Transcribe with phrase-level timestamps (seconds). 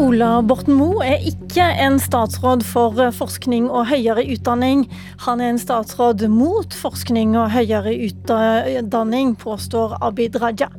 [0.00, 4.86] Ola Borten Moe er ikke en statsråd for forskning og høyere utdanning.
[5.26, 10.70] Han er en statsråd mot forskning og høyere utdanning, påstår Abid Raja.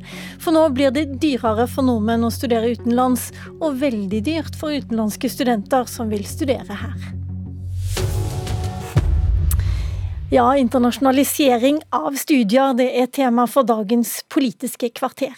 [0.42, 3.30] For nå blir det dyrere for nordmenn å studere utenlands,
[3.60, 7.21] og veldig dyrt for utenlandske studenter som vil studere her.
[10.34, 15.34] Ja, internasjonalisering av studier det er tema for dagens Politiske kvarter.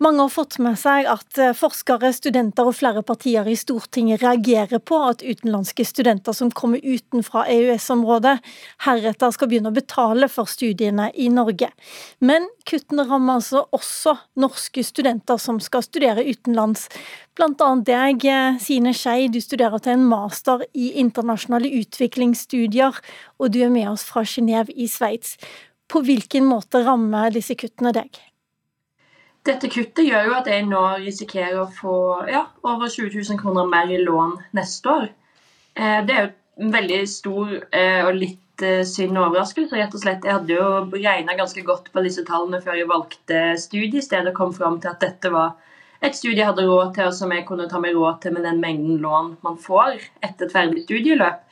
[0.00, 4.80] Mange har fått med seg at eh, forskere, studenter og flere partier i Stortinget reagerer
[4.80, 8.38] på at utenlandske studenter som kommer utenfra EØS-området,
[8.86, 11.68] heretter skal begynne å betale for studiene i Norge.
[12.24, 16.86] Men kuttene rammer altså også norske studenter som skal studere utenlands.
[17.36, 23.00] Blant annet deg, eh, Sine Skei, du studerer til en master i internasjonale utviklingsstudier,
[23.38, 25.36] og du er med oss fra Genéve i Sveits.
[25.90, 28.20] På hvilken måte rammer disse kuttene deg?
[29.46, 31.96] Dette kuttet gjør jo at jeg nå risikerer å få
[32.28, 35.08] ja, over 20 000 kroner mer i lån neste år.
[35.74, 38.38] Eh, det er jo en veldig stor eh, og litt
[38.88, 39.76] synd overraskelse.
[39.76, 40.24] rett og slett.
[40.24, 44.54] Jeg hadde jo regna ganske godt på disse tallene før jeg valgte studiested og kom
[44.56, 45.56] fram til at dette var
[46.00, 48.46] et studie jeg hadde råd til, og som jeg kunne ta meg råd til med
[48.48, 51.42] den mengden lån man får etter et ferdig studieløp.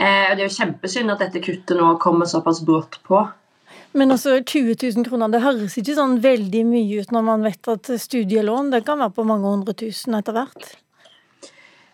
[0.00, 3.24] Eh, det er jo kjempesynd at dette kuttet nå kommer såpass brått på.
[3.92, 7.70] Men altså 20 000 kroner, det høres ikke sånn veldig mye ut når man vet
[7.72, 10.70] at studielån det kan være på mange hundre tusen etter hvert?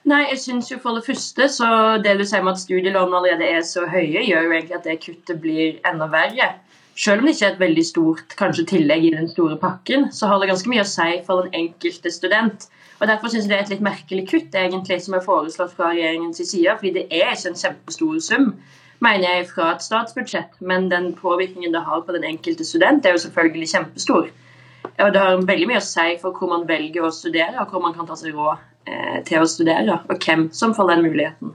[0.07, 1.69] Nei, jeg synes jo for det første så
[1.99, 5.01] det du sier med at studielånene allerede er så høye, gjør jo egentlig at det
[5.03, 6.47] kuttet blir enda verre.
[6.95, 10.31] Selv om det ikke er et veldig stort kanskje tillegg i den store pakken, så
[10.31, 12.69] har det ganske mye å si for den enkelte student.
[13.01, 15.91] Og Derfor synes jeg det er et litt merkelig kutt egentlig, som er foreslått fra
[15.91, 16.77] regjeringens side.
[16.79, 18.47] fordi det er ikke en kjempestor sum,
[19.01, 20.55] mener jeg, fra et statsbudsjett.
[20.61, 24.31] Men den påvirkningen det har på den enkelte student, er jo selvfølgelig kjempestor.
[25.03, 27.83] Og det har veldig mye å si for hvor man velger å studere, og hvor
[27.83, 28.76] man kan ta seg råd
[29.27, 31.55] til å studere, og hvem som får den muligheten.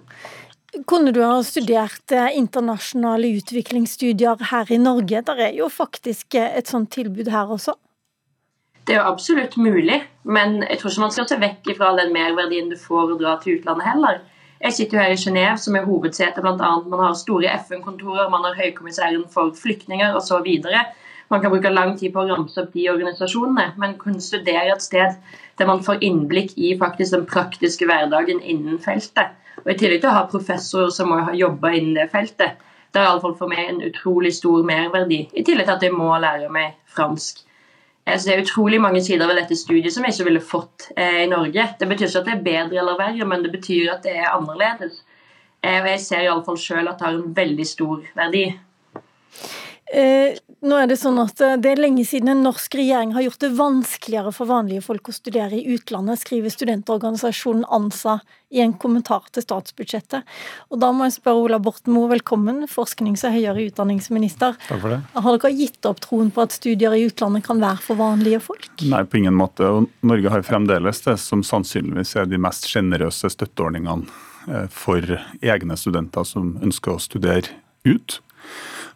[0.88, 5.20] Kunne du ha studert eh, internasjonale utviklingsstudier her i Norge?
[5.28, 7.76] Der er jo faktisk eh, et sånt tilbud her også.
[8.88, 12.14] Det er jo absolutt mulig, men jeg tror ikke man skal se vekk fra den
[12.16, 14.22] merverdien du får å dra til utlandet heller.
[14.62, 16.72] Jeg sitter jo her i Genéve, som er hovedsete bl.a.
[16.88, 20.48] Man har store FN-kontorer, man har Høykommissæren for flyktninger osv.
[21.32, 24.84] Man kan bruke lang tid på å ramse opp de organisasjonene, men kunne studere et
[24.84, 25.16] sted
[25.58, 30.10] der man får innblikk i faktisk den praktiske hverdagen innen feltet og I tillegg til
[30.10, 32.60] å ha professorer som må ha jobba innen det feltet.
[32.92, 36.10] Det er iallfall for meg en utrolig stor merverdi, i tillegg til at jeg må
[36.20, 37.44] lære meg fransk.
[38.06, 40.90] Eh, så Det er utrolig mange sider ved dette studiet som jeg ikke ville fått
[40.98, 41.68] eh, i Norge.
[41.80, 44.34] Det betyr ikke at det er bedre eller verre, men det betyr at det er
[44.34, 45.04] annerledes.
[45.62, 48.46] Eh, og jeg ser iallfall sjøl at det har en veldig stor verdi.
[49.92, 53.26] Eh, nå er Det sånn at eh, det er lenge siden en norsk regjering har
[53.26, 58.22] gjort det vanskeligere for vanlige folk å studere i utlandet, skriver studentorganisasjonen ANSA
[58.56, 60.24] i en kommentar til statsbudsjettet.
[60.72, 64.56] Og Da må jeg spørre Ola Borten Moe, velkommen, forsknings- og høyere utdanningsminister.
[64.70, 65.02] Takk for det.
[65.28, 68.72] Har dere gitt opp troen på at studier i utlandet kan være for vanlige folk?
[68.88, 69.68] Nei, på ingen måte.
[69.68, 74.08] Og Norge har fremdeles det som sannsynligvis er de mest sjenerøse støtteordningene
[74.48, 78.22] eh, for egne studenter som ønsker å studere ut.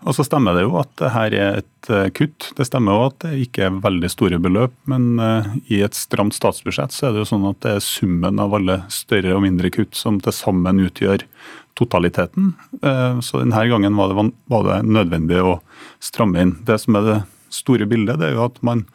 [0.04, 2.50] Og så stemmer det jo at det her er et eh, kutt.
[2.58, 6.36] Det stemmer jo at det ikke er veldig store beløp, men eh, i et stramt
[6.36, 9.72] statsbudsjett så er det jo sånn at det er summen av alle større og mindre
[9.74, 11.26] kutt som til sammen utgjør
[11.80, 12.54] totaliteten.
[12.82, 15.60] Eh, så denne gangen var det, nødvendig å
[16.04, 16.58] stramme inn.
[16.68, 17.20] Det som er det
[17.54, 18.86] store bildet, det er jo at man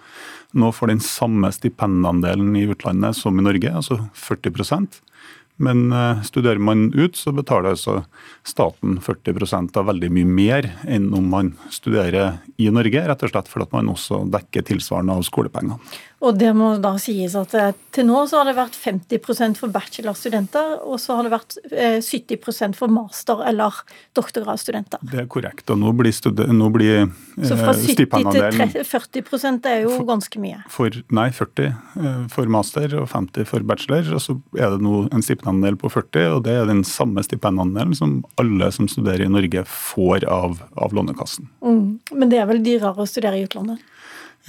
[0.56, 4.50] nå får den samme stipendandelen i utlandet som i Norge, altså 40
[5.60, 8.00] men eh, studerer man ut, så betaler altså
[8.46, 13.50] staten 40% av veldig mye mer enn om man studerer i Norge, rett og slett
[13.50, 15.78] fordi man også dekker tilsvarende av skolepengene.
[16.20, 19.72] Og det må da sies at eh, til nå så har det vært 50% for
[19.72, 21.56] bachelorstudenter, og så har det vært
[22.04, 23.78] 70 eh, for master- eller
[24.18, 25.00] doktorgradsstudenter.
[25.00, 25.64] Det er korrekt.
[25.72, 26.12] Og nå blir,
[26.52, 30.60] nå blir eh, Så fra 70 til 40 er jo for, ganske mye?
[30.68, 34.12] For, nei, 40 for master og 50 for bachelor.
[34.18, 37.96] Og så er det nå en stipendandel på 40, og det er den samme stipendandelen
[37.96, 41.48] som alle som studerer i Norge får av, av Lånekassen.
[41.64, 41.96] Mm.
[42.12, 43.80] Men det er vel dyrere å studere i utlandet?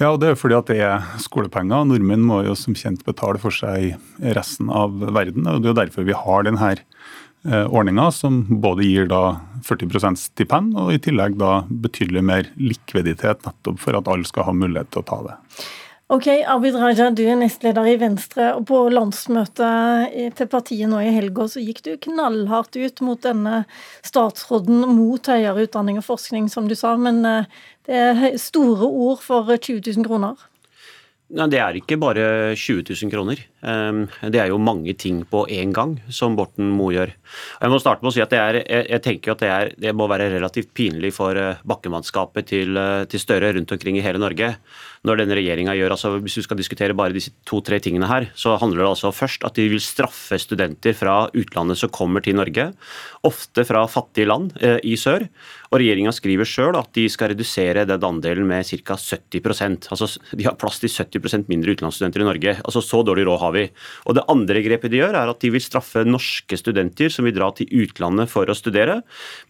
[0.00, 1.84] Ja, og det er fordi at det er skolepenger.
[1.88, 5.46] Nordmenn må jo som kjent betale for seg i resten av verden.
[5.46, 9.22] og Det er jo derfor vi har denne eh, ordninga, som både gir da
[9.68, 14.56] 40% stipend, og i tillegg da betydelig mer likviditet, nettopp for at alle skal ha
[14.56, 15.38] mulighet til å ta det.
[16.12, 21.12] Ok, Abid Raja, du er nestleder i Venstre, og på landsmøtet til partiet nå i
[21.14, 23.62] helga så gikk du knallhardt ut mot denne
[24.04, 27.48] statsråden mot høyere utdanning og forskning, som du sa, men eh,
[27.86, 30.36] det er store ord for 20 000 kroner?
[31.32, 33.40] Nei, Det er ikke bare 20 000 kroner.
[33.62, 37.12] Ehm, det er jo mange ting på én gang som Borten Moe gjør.
[37.60, 39.92] Jeg må starte med å si at det er, jeg, tenker at det, er, det,
[39.94, 44.22] må være relativt pinlig for eh, bakkemannskapet til, eh, til Støre rundt omkring i hele
[44.22, 44.56] Norge
[45.06, 45.94] når denne regjeringa gjør.
[45.94, 49.46] altså Hvis du skal diskutere bare disse to-tre tingene her, så handler det altså først
[49.46, 52.70] at de vil straffe studenter fra utlandet som kommer til Norge,
[53.26, 55.26] ofte fra fattige land eh, i sør.
[55.72, 58.98] Og regjeringa skriver sjøl at de skal redusere den andelen med ca.
[58.98, 62.56] 70% Altså De har plass til 70% mindre utenlandsstudenter i Norge.
[62.62, 63.66] altså Så dårlig råd har vi.
[64.06, 67.36] Og Det andre grepet de gjør, er at de vil straffe norske studenter som vil
[67.36, 69.00] dra til utlandet for å studere.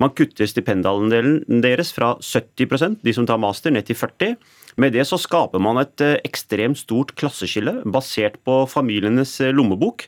[0.03, 4.37] Man kutter stipendandelen deres fra 70% de som tar master, ned til 40
[4.81, 10.07] med det så skaper man et eh, ekstremt stort klasseskille basert på familienes eh, lommebok.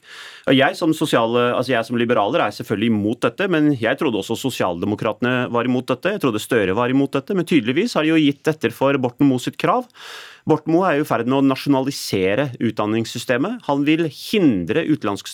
[0.52, 4.38] Jeg som, sosiale, altså jeg som liberaler er selvfølgelig imot dette, men jeg trodde også
[4.40, 6.14] sosialdemokratene var imot dette.
[6.16, 9.28] Jeg trodde Støre var imot dette, men tydeligvis har de jo gitt etter for Borten
[9.28, 9.88] Moe sitt krav.
[10.44, 13.62] Borten Moe er i ferd med å nasjonalisere utdanningssystemet.
[13.64, 15.30] Han vil hindre utenlandske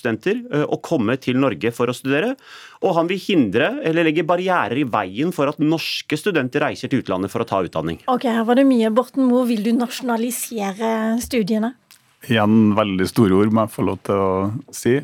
[0.71, 2.37] å komme til Norge for å studere.
[2.87, 7.03] Og han vil hindre, eller legge barrierer i veien for at norske studenter reiser til
[7.03, 7.99] utlandet for å ta utdanning.
[8.07, 8.93] Ok, her var det mye.
[8.95, 11.75] Borten Moe, vil du nasjonalisere studiene?
[12.31, 14.31] Igjen veldig store ord, må jeg få lov til å
[14.71, 14.99] si.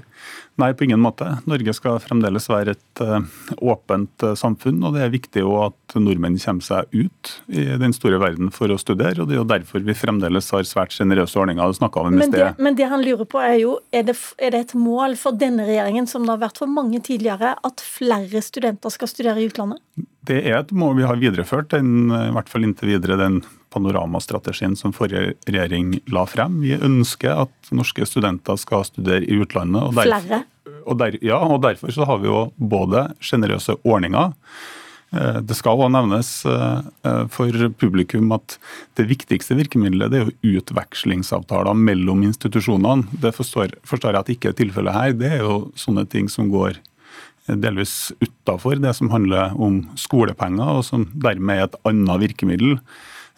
[0.56, 1.28] Nei, på ingen måte.
[1.44, 3.20] Norge skal fremdeles være et uh,
[3.60, 4.78] åpent uh, samfunn.
[4.88, 8.78] og Det er viktig at nordmenn kommer seg ut i den store verden for å
[8.80, 9.20] studere.
[9.20, 11.76] og Det er jo derfor vi fremdeles har svært sjenerøse ordninger.
[11.76, 14.62] Det om men, det, men det han lurer på er jo, er det, er det,
[14.64, 18.96] et mål for denne regjeringen, som det har vært for mange tidligere, at flere studenter
[18.96, 19.84] skal studere i utlandet?
[20.26, 23.42] Det er et mål vi har videreført, den, i hvert fall inntil videre den
[23.76, 26.61] panoramastrategien som forrige regjering la frem.
[26.64, 29.82] Vi ønsker at norske studenter skal studere i utlandet.
[29.84, 30.43] Og derfor, Flere?
[30.87, 34.32] Og der, ja, og derfor så har vi jo både sjenerøse ordninger.
[35.14, 38.56] Eh, det skal også nevnes eh, for publikum at
[38.99, 43.06] det viktigste virkemidlet det er jo utvekslingsavtaler mellom institusjonene.
[43.23, 45.17] Det forstår, forstår jeg at ikke er tilfellet her.
[45.19, 46.81] Det er jo sånne ting som går
[47.46, 52.81] delvis utafor det som handler om skolepenger, og som dermed er et annet virkemiddel.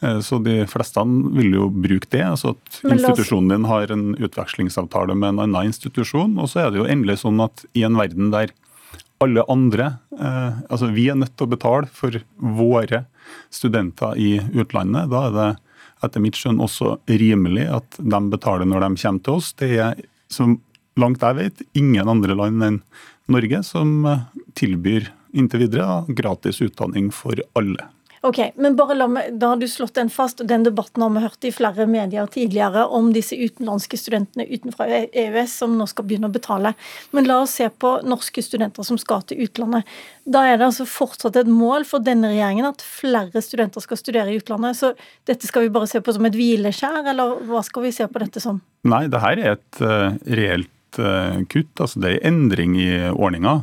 [0.01, 1.03] Eh, så de fleste
[1.35, 2.23] vil jo bruke det.
[2.25, 6.37] altså At institusjonen din har en utvekslingsavtale med en annen institusjon.
[6.39, 8.55] Og så er det jo endelig sånn at i en verden der
[9.19, 13.05] alle andre eh, Altså vi er nødt til å betale for våre
[13.51, 15.11] studenter i utlandet.
[15.11, 15.49] Da er det
[16.07, 19.53] etter mitt skjønn også rimelig at de betaler når de kommer til oss.
[19.59, 19.99] Det er,
[20.31, 20.61] som
[20.99, 22.83] langt jeg vet, ingen andre land enn
[23.29, 24.27] Norge som eh,
[24.59, 27.91] tilbyr inntil videre gratis utdanning for alle.
[28.27, 31.23] Ok, men bare la meg, Da har du slått den fast, den debatten har vi
[31.23, 36.31] hørt i flere medier tidligere om disse utenlandske studentene utenfor EØS som nå skal begynne
[36.31, 36.75] å betale.
[37.15, 39.87] Men la oss se på norske studenter som skal til utlandet.
[40.27, 44.33] Da er det altså fortsatt et mål for denne regjeringen at flere studenter skal studere
[44.33, 44.79] i utlandet.
[44.81, 44.93] Så
[45.29, 48.23] dette skal vi bare se på som et hvileskjær, eller hva skal vi se på
[48.25, 48.61] dette som?
[48.89, 51.75] Nei, det her er et uh, reelt uh, kutt.
[51.79, 53.61] Altså det er endring i ordninga.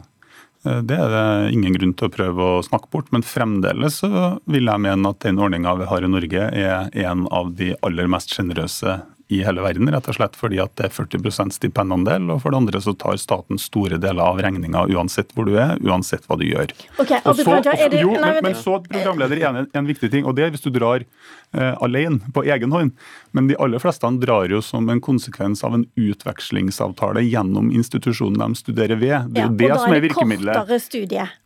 [0.65, 4.71] Eh, det er det ingen grunn til å prøve å snakke bort, men fremdeles vil
[4.71, 8.33] jeg mene at den ordninga vi har i Norge er en av de aller mest
[8.35, 12.27] sjenerøse i hele verden, rett og slett fordi at det er 40% stipendandel.
[12.29, 15.79] Og for det andre så tar staten store deler av regninga uansett hvor du er,
[15.81, 16.73] uansett hva du gjør.
[17.01, 20.45] Okay, og så, det, jo, men, men, så, programleder, en, en viktig ting, og det
[20.45, 22.93] er hvis du drar eh, alene, på egen hånd.
[23.33, 28.61] Men de aller fleste drar jo som en konsekvens av en utvekslingsavtale gjennom institusjonen de
[28.61, 29.33] studerer ved.
[29.33, 30.53] Det er jo ja, det som er virkemidlet.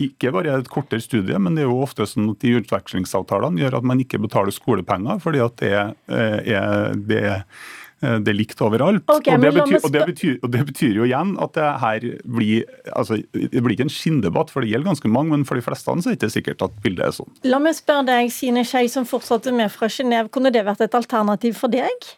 [0.03, 3.79] Ikke bare et kortere studie, men det er jo ofte sånn at de utvekslingsavtalene gjør
[3.79, 8.37] at man ikke betaler skolepenger, fordi at det eh, er, det er Eh, det er
[8.37, 9.03] likt overalt.
[9.11, 12.05] Okay, og, det betyr, og, det betyr, og, det betyr, jo igjen at det her
[12.23, 15.65] blir altså, Det blir ikke en skinndebatt, for det gjelder ganske mange, men for de
[15.65, 17.31] fleste så er det ikke sikkert at bildet er sånn.
[17.49, 20.31] La meg spørre deg, Sine Skei, som fortsatte med fra Genéve.
[20.33, 22.09] Kunne det vært et alternativ for deg?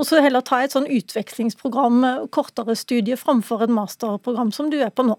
[0.00, 2.04] Og så heller ta et sånn utvekslingsprogram,
[2.34, 5.18] kortere studie, framfor et masterprogram som du er på nå?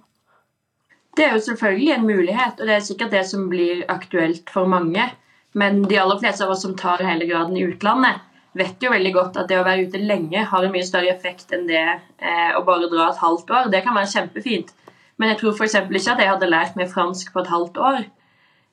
[1.17, 4.69] Det er jo selvfølgelig en mulighet, og det er sikkert det som blir aktuelt for
[4.71, 5.09] mange.
[5.57, 8.21] Men de aller fleste av oss som tar hele graden i utlandet,
[8.58, 11.53] vet jo veldig godt at det å være ute lenge har en mye større effekt
[11.55, 13.70] enn det eh, å bare dra et halvt år.
[13.72, 14.74] Det kan være kjempefint.
[15.22, 15.77] Men jeg tror f.eks.
[15.86, 18.01] ikke at jeg hadde lært meg fransk på et halvt år.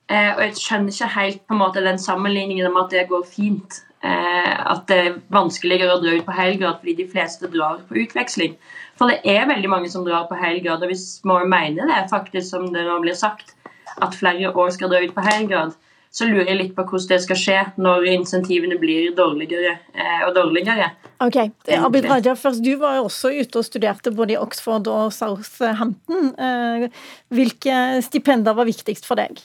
[0.09, 3.27] Eh, og jeg skjønner ikke helt på en måte den sammenligningen om at det går
[3.29, 3.83] fint.
[3.99, 7.99] Eh, at det er vanskeligere å dra ut på helgrad fordi de fleste drar på
[8.03, 8.55] utveksling.
[8.99, 12.47] For det er veldig mange som drar på helgrad, og hvis man mener det faktisk,
[12.49, 13.53] som det nå blir sagt,
[13.99, 15.75] at flere år skal dra ut på helgrad,
[16.09, 20.33] så lurer jeg litt på hvordan det skal skje når insentivene blir dårligere eh, og
[20.37, 20.89] dårligere.
[21.21, 21.37] Ok,
[21.75, 26.33] Abid Raja, først Du var jo også ute og studerte både i Oxford og Southampton.
[26.33, 26.89] Eh,
[27.35, 29.37] hvilke stipender var viktigst for deg?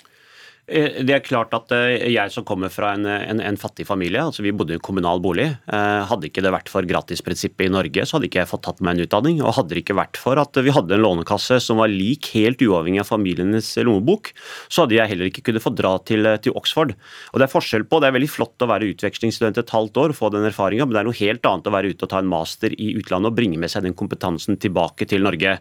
[0.64, 4.22] Eh, det er klart at eh, jeg som kommer fra en, en, en, fattig familie,
[4.24, 5.50] altså vi bodde i en kommunal bolig.
[5.68, 8.80] Eh, hadde ikke det vært for gratisprinsippet i Norge, så hadde ikke jeg fått tatt
[8.80, 9.42] meg en utdanning.
[9.44, 12.64] Og hadde det ikke vært for at vi hadde en lånekasse som var lik helt
[12.64, 14.32] uavhengig av familienes lommebok,
[14.72, 16.94] så hadde jeg heller ikke kunnet få dra til, til Oxford.
[17.34, 20.16] Og Det er forskjell på, det er veldig flott å være utvekslingsstudent et halvt år
[20.16, 22.30] få den erfaringa, men det er noe helt annet å være ute og ta en
[22.30, 25.58] master i utlandet og bringe med seg den kompetansen tilbake til Norge.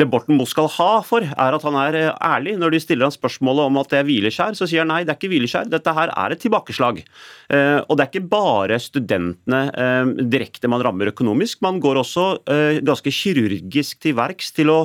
[0.00, 3.14] Det Borten Moe skal ha for, er at han er ærlig når de stiller han
[3.14, 5.94] spørsmålet om at det hviler hvileskjær, så sier han nei, det er ikke hvileskjær, dette
[5.94, 7.02] her er et tilbakeslag.
[7.50, 12.26] Eh, og det er ikke bare studentene eh, direkte man rammer økonomisk, man går også
[12.48, 14.80] eh, ganske kirurgisk til verks til å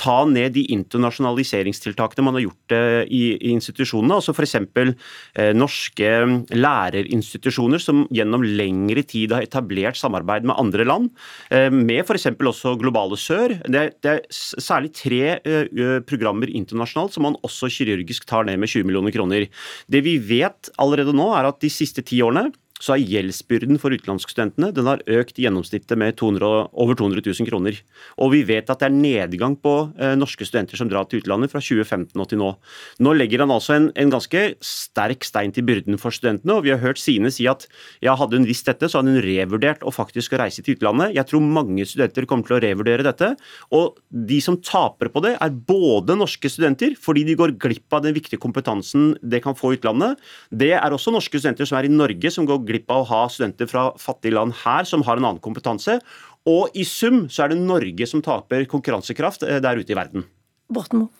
[0.00, 4.16] ta ned de internasjonaliseringstiltakene man har gjort eh, i, i institusjonene.
[4.16, 4.56] altså F.eks.
[4.56, 11.10] Eh, norske mm, lærerinstitusjoner som gjennom lengre tid har etablert samarbeid med andre land,
[11.52, 12.30] eh, med f.eks.
[12.38, 13.58] også Globale Sør.
[13.68, 18.70] Det det er, særlig tre eh, programmer internasjonalt som man også kirurgisk tar ned med
[18.70, 19.46] 20 millioner kroner.
[19.90, 22.50] Det vi vet allerede nå, er at de siste ti årene
[22.80, 27.48] så er gjeldsbyrden for utenlandsstudentene den har økt i gjennomsnittet med 200, over 200 000
[27.48, 27.76] kroner.
[28.20, 31.52] Og vi vet at det er nedgang på eh, norske studenter som drar til utlandet
[31.52, 32.50] fra 2015 og til nå.
[33.04, 36.72] Nå legger han altså en, en, ganske sterk stein til byrden for studentene, og vi
[36.74, 37.66] har hørt Sine si at
[38.04, 41.14] ja, hadde hun visst dette, så hadde hun revurdert å faktisk reise til utlandet.
[41.16, 43.34] Jeg tror mange studenter kommer til å revurdere dette.
[43.76, 48.04] Og de som taper på det, er både norske studenter, fordi de går glipp av
[48.06, 50.20] den viktige kompetansen det kan få i utlandet.
[50.50, 53.20] Det er også norske studenter som er i Norge, som går glipp av å ha
[53.30, 56.00] studenter fra fattige land her som har en annen kompetanse.
[56.48, 60.24] Og i sum så er det Norge som taper konkurransekraft eh, der ute i verden.
[60.72, 61.10] Bortmo.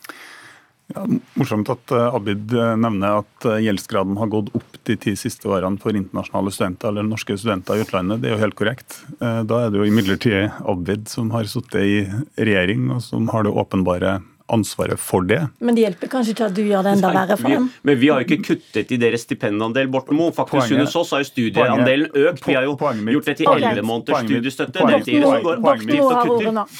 [0.90, 1.04] Ja,
[1.38, 5.78] morsomt at eh, Abid eh, nevner at gjeldsgraden har gått opp de ti siste årene
[5.82, 8.22] for internasjonale studenter eller norske studenter i utlandet.
[8.22, 9.02] Det er jo helt korrekt.
[9.20, 12.00] Da er det jo imidlertid Abid som har sittet i
[12.40, 14.20] regjering, og som har det åpenbare
[14.54, 15.40] ansvaret for det.
[15.60, 17.68] Men det hjelper kanskje ikke at du gjør det enda verre for dem?
[17.86, 20.34] Men vi har jo ikke kuttet i deres stipendandel, Borten Moe.
[20.36, 22.44] Faktisk under oss har jo studieandelen økt.
[22.46, 24.84] Vi har jo gjort det til elleve måneders studiestøtte.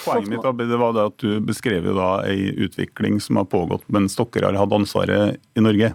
[0.04, 3.86] Poenget mitt det var det at du beskrev jo da ei utvikling som har pågått
[3.92, 5.92] mens dere har hatt ansvaret i Norge.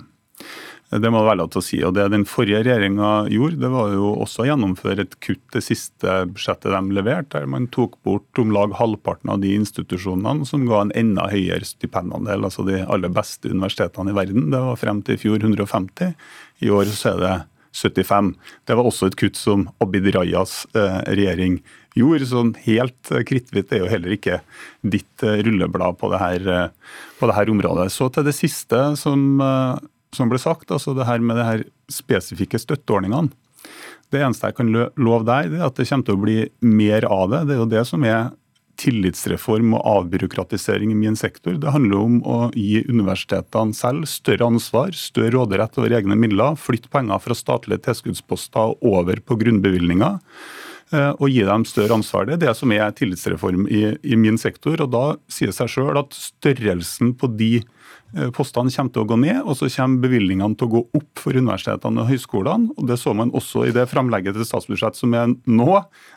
[0.94, 1.78] Det må det være lov til å si.
[1.84, 5.64] og Det den forrige regjeringa gjorde, det var jo også å gjennomføre et kutt det
[5.66, 10.68] siste budsjettet de leverte, der man tok bort om lag halvparten av de institusjonene som
[10.70, 14.52] ga en enda høyere stipendandel, altså de aller beste universitetene i verden.
[14.54, 16.14] Det var frem til i fjor 150.
[16.62, 17.36] I år så er det
[17.76, 18.30] 75.
[18.70, 21.58] Det var også et kutt som Abid Rajas eh, regjering
[21.98, 22.30] gjorde.
[22.30, 24.40] Sånn helt kritthvitt er jo heller ikke
[24.86, 27.90] ditt eh, rulleblad på det, her, eh, på det her området.
[27.92, 29.42] Så til det siste som
[30.16, 33.34] som ble sagt, altså det her med de her spesifikke støtteordningene.
[34.14, 37.08] Det eneste jeg kan love deg, det er at det kommer til å bli mer
[37.10, 37.46] av det.
[37.48, 38.34] Det er jo det som er
[38.80, 41.56] tillitsreform og avbyråkratisering i min sektor.
[41.62, 46.92] Det handler om å gi universitetene selv større ansvar, større råderett over egne midler, flytte
[46.94, 52.28] penger fra statlige tilskuddsposter over på grunnbevilgninger eh, og gi dem større ansvar.
[52.28, 54.82] Det er det som er tillitsreform i, i min sektor.
[54.84, 57.54] og Da sier det seg sjøl at størrelsen på de
[58.36, 61.36] postene kommer til å gå ned, og så kommer bevilgningene til å gå opp for
[61.36, 62.72] universitetene og høyskolene.
[62.78, 65.68] og Det så man også i det framlegget til statsbudsjett som er nå,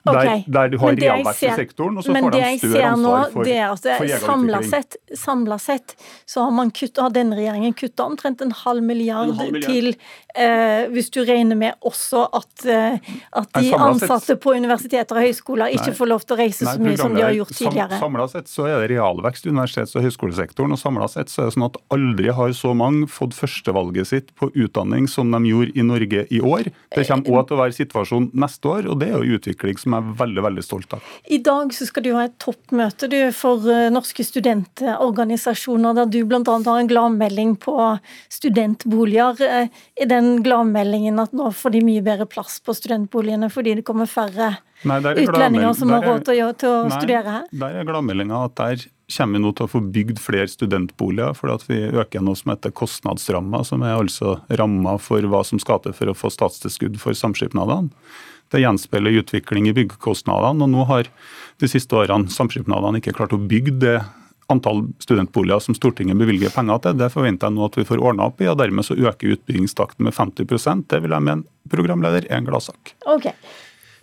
[0.07, 0.45] der, okay.
[0.47, 3.97] der du har realvekst i sektoren, og så får de større ansvar for, det altså,
[3.99, 4.69] for jegerutvikling.
[4.69, 5.97] Sett, samlet sett
[6.29, 9.73] så har, man kutt, har denne regjeringen kutta omtrent en halv milliard, en halv milliard.
[9.73, 9.93] til
[10.39, 12.99] eh, Hvis du regner med også at, eh,
[13.41, 16.99] at de ansatte på universiteter og høyskoler ikke får lov til å reise så mye
[17.01, 17.99] som de har gjort tidligere.
[17.99, 21.43] Sam, samlet sett så er det realvekst i universitets- og høyskolesektoren, og samlet sett så
[21.43, 25.43] er det sånn at aldri har så mange fått førstevalget sitt på utdanning som de
[25.51, 26.71] gjorde i Norge i år.
[26.95, 29.81] Det kommer òg til å være situasjonen neste år, og det er jo en utvikling
[29.81, 31.13] som jeg er veldig veldig stolt av.
[31.29, 36.21] I dag så skal du ha et toppmøte du, for eh, norske studentorganisasjoner, der du
[36.29, 36.43] bl.a.
[36.45, 37.77] har en gladmelding på
[38.33, 39.43] studentboliger.
[39.45, 39.85] Er eh,
[40.29, 44.57] den gladmeldingen at nå får de mye bedre plass på studentboligene fordi det kommer færre
[44.87, 47.49] Nei, utlendinger som har råd til å, til å nei, studere her?
[47.65, 48.85] Der er gladmeldinga at der
[49.17, 52.53] kommer vi nå til å få bygd flere studentboliger, fordi at vi øker noe som
[52.53, 57.01] heter kostnadsramma, som er altså ramma for hva som skal til for å få statstilskudd
[57.01, 57.89] for samskipnadene.
[58.53, 61.09] Det gjenspeiler utvikling i byggekostnadene, og nå har
[61.61, 63.99] de siste årene samskipnadene ikke klart å bygge det
[64.49, 66.99] antall studentboliger som Stortinget bevilger penger til.
[66.99, 70.09] Det forventer jeg nå at vi får ordna opp i, og dermed så øker utbyggingstakten
[70.09, 72.95] med 50% Det vil jeg mene programleder er en gladsak.
[73.05, 73.37] Okay.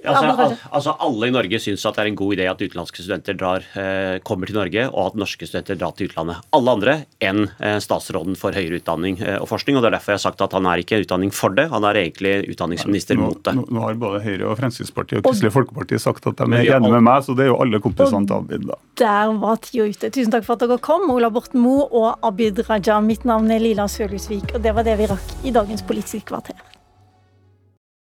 [0.05, 3.37] Altså, altså, Alle i Norge syns at det er en god idé at utenlandske studenter
[3.39, 6.41] drar, eh, kommer til Norge, og at norske studenter drar til utlandet.
[6.55, 9.77] Alle andre enn eh, statsråden for høyere utdanning eh, og forskning.
[9.77, 11.87] og Det er derfor jeg har sagt at han er ikke utdanning for det, han
[11.87, 13.55] er egentlig utdanningsminister nå, mot det.
[13.57, 16.93] Nå, nå, har både Høyre og Fremskrittspartiet og Kristelig Folkeparti sagt at de er enige
[16.97, 18.69] med meg, så det er jo alle kompisene til Abid.
[18.69, 18.79] da.
[19.01, 20.11] Der var tida ute.
[20.11, 23.01] Tusen takk for at dere kom, Ola Borten Moe og Abid Raja.
[23.03, 26.74] Mitt navn er Lila Sølhusvik, og det var det vi rakk i dagens Politisk kvarter.